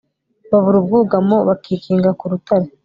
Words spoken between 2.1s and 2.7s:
ku rutare